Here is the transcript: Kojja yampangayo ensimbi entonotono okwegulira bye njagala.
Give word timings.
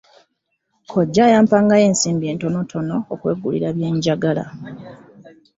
Kojja 0.91 1.25
yampangayo 1.33 1.83
ensimbi 1.89 2.25
entonotono 2.31 2.95
okwegulira 3.13 3.69
bye 3.75 3.89
njagala. 3.95 4.45